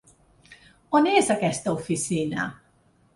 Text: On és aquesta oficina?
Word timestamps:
On 0.99 1.09
és 1.11 1.29
aquesta 1.35 1.73
oficina? 1.81 2.47